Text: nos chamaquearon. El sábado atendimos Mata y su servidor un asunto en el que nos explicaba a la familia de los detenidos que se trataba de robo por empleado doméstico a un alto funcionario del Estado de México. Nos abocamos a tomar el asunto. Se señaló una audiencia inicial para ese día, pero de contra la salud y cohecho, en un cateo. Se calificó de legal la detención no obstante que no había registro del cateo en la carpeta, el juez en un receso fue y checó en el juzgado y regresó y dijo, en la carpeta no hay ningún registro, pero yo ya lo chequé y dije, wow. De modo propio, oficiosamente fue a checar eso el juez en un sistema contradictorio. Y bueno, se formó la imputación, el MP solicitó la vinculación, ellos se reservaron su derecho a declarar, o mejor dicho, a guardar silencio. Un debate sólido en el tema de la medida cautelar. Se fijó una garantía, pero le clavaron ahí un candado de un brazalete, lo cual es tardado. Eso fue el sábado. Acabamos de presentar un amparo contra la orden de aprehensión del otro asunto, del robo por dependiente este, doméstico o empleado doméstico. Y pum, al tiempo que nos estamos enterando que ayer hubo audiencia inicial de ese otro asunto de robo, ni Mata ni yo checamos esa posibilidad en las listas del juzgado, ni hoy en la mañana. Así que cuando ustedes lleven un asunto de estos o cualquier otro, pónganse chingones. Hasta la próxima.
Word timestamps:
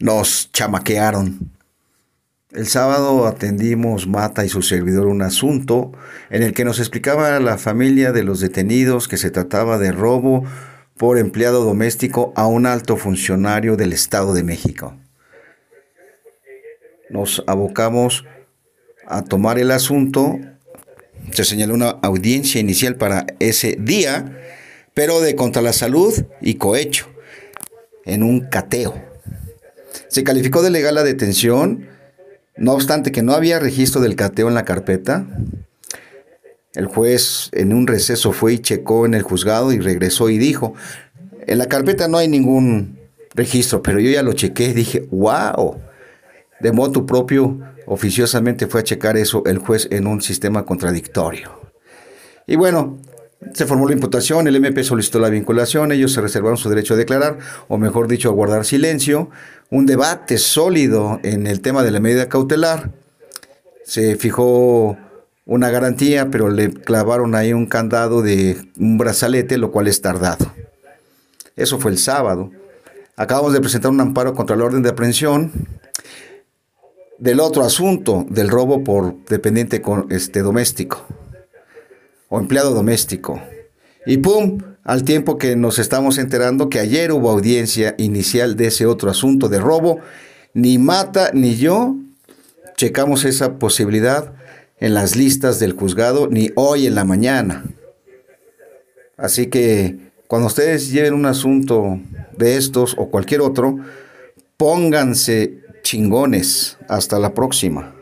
nos 0.00 0.50
chamaquearon. 0.52 1.50
El 2.52 2.66
sábado 2.66 3.26
atendimos 3.26 4.06
Mata 4.06 4.44
y 4.44 4.48
su 4.48 4.62
servidor 4.62 5.06
un 5.06 5.22
asunto 5.22 5.92
en 6.30 6.42
el 6.42 6.54
que 6.54 6.64
nos 6.64 6.78
explicaba 6.78 7.36
a 7.36 7.40
la 7.40 7.58
familia 7.58 8.12
de 8.12 8.22
los 8.22 8.40
detenidos 8.40 9.06
que 9.06 9.18
se 9.18 9.30
trataba 9.30 9.78
de 9.78 9.92
robo 9.92 10.44
por 10.96 11.18
empleado 11.18 11.64
doméstico 11.64 12.32
a 12.36 12.46
un 12.46 12.66
alto 12.66 12.96
funcionario 12.96 13.76
del 13.76 13.92
Estado 13.92 14.32
de 14.32 14.44
México. 14.44 14.96
Nos 17.10 17.44
abocamos 17.46 18.24
a 19.06 19.22
tomar 19.22 19.58
el 19.58 19.70
asunto. 19.70 20.38
Se 21.32 21.44
señaló 21.44 21.74
una 21.74 21.90
audiencia 22.02 22.60
inicial 22.60 22.96
para 22.96 23.26
ese 23.40 23.76
día, 23.78 24.38
pero 24.94 25.20
de 25.20 25.36
contra 25.36 25.62
la 25.62 25.72
salud 25.72 26.14
y 26.40 26.54
cohecho, 26.54 27.08
en 28.04 28.22
un 28.22 28.40
cateo. 28.40 29.07
Se 30.08 30.24
calificó 30.24 30.62
de 30.62 30.70
legal 30.70 30.94
la 30.94 31.02
detención 31.02 31.88
no 32.58 32.72
obstante 32.72 33.12
que 33.12 33.22
no 33.22 33.32
había 33.32 33.60
registro 33.60 34.00
del 34.00 34.16
cateo 34.16 34.48
en 34.48 34.54
la 34.54 34.64
carpeta, 34.64 35.26
el 36.74 36.86
juez 36.86 37.50
en 37.52 37.72
un 37.72 37.86
receso 37.86 38.32
fue 38.32 38.54
y 38.54 38.58
checó 38.58 39.06
en 39.06 39.14
el 39.14 39.22
juzgado 39.22 39.72
y 39.72 39.78
regresó 39.78 40.28
y 40.28 40.38
dijo, 40.38 40.74
en 41.46 41.58
la 41.58 41.66
carpeta 41.66 42.08
no 42.08 42.18
hay 42.18 42.28
ningún 42.28 42.98
registro, 43.34 43.82
pero 43.82 44.00
yo 44.00 44.10
ya 44.10 44.22
lo 44.22 44.32
chequé 44.32 44.66
y 44.66 44.72
dije, 44.72 45.06
wow. 45.10 45.80
De 46.60 46.72
modo 46.72 47.06
propio, 47.06 47.60
oficiosamente 47.86 48.66
fue 48.66 48.80
a 48.80 48.84
checar 48.84 49.16
eso 49.16 49.44
el 49.46 49.58
juez 49.58 49.86
en 49.92 50.08
un 50.08 50.20
sistema 50.20 50.64
contradictorio. 50.64 51.72
Y 52.46 52.56
bueno, 52.56 52.98
se 53.54 53.66
formó 53.66 53.86
la 53.86 53.94
imputación, 53.94 54.48
el 54.48 54.56
MP 54.56 54.82
solicitó 54.82 55.20
la 55.20 55.30
vinculación, 55.30 55.92
ellos 55.92 56.12
se 56.12 56.20
reservaron 56.20 56.56
su 56.56 56.68
derecho 56.68 56.94
a 56.94 56.96
declarar, 56.96 57.38
o 57.68 57.78
mejor 57.78 58.08
dicho, 58.08 58.28
a 58.28 58.32
guardar 58.32 58.64
silencio. 58.64 59.30
Un 59.70 59.86
debate 59.86 60.38
sólido 60.38 61.20
en 61.22 61.46
el 61.46 61.60
tema 61.60 61.84
de 61.84 61.92
la 61.92 62.00
medida 62.00 62.28
cautelar. 62.28 62.90
Se 63.84 64.16
fijó 64.16 64.98
una 65.46 65.70
garantía, 65.70 66.30
pero 66.30 66.50
le 66.50 66.70
clavaron 66.70 67.34
ahí 67.34 67.52
un 67.52 67.66
candado 67.66 68.22
de 68.22 68.56
un 68.76 68.98
brazalete, 68.98 69.56
lo 69.56 69.70
cual 69.70 69.86
es 69.86 70.02
tardado. 70.02 70.52
Eso 71.54 71.78
fue 71.78 71.92
el 71.92 71.98
sábado. 71.98 72.50
Acabamos 73.16 73.52
de 73.52 73.60
presentar 73.60 73.90
un 73.90 74.00
amparo 74.00 74.34
contra 74.34 74.56
la 74.56 74.64
orden 74.64 74.82
de 74.82 74.90
aprehensión 74.90 75.52
del 77.18 77.40
otro 77.40 77.64
asunto, 77.64 78.26
del 78.28 78.48
robo 78.48 78.84
por 78.84 79.24
dependiente 79.26 79.82
este, 80.10 80.42
doméstico 80.42 81.06
o 82.28 82.38
empleado 82.38 82.74
doméstico. 82.74 83.40
Y 84.06 84.18
pum, 84.18 84.58
al 84.84 85.04
tiempo 85.04 85.38
que 85.38 85.56
nos 85.56 85.78
estamos 85.78 86.18
enterando 86.18 86.68
que 86.68 86.78
ayer 86.78 87.12
hubo 87.12 87.30
audiencia 87.30 87.94
inicial 87.98 88.56
de 88.56 88.68
ese 88.68 88.86
otro 88.86 89.10
asunto 89.10 89.48
de 89.48 89.58
robo, 89.58 90.00
ni 90.54 90.78
Mata 90.78 91.30
ni 91.34 91.56
yo 91.56 91.96
checamos 92.76 93.24
esa 93.24 93.58
posibilidad 93.58 94.32
en 94.78 94.94
las 94.94 95.16
listas 95.16 95.58
del 95.58 95.72
juzgado, 95.72 96.28
ni 96.28 96.50
hoy 96.54 96.86
en 96.86 96.94
la 96.94 97.04
mañana. 97.04 97.64
Así 99.16 99.48
que 99.48 99.98
cuando 100.28 100.46
ustedes 100.46 100.90
lleven 100.92 101.14
un 101.14 101.26
asunto 101.26 101.98
de 102.36 102.56
estos 102.56 102.94
o 102.96 103.10
cualquier 103.10 103.40
otro, 103.40 103.78
pónganse 104.56 105.58
chingones. 105.82 106.78
Hasta 106.88 107.18
la 107.18 107.34
próxima. 107.34 107.97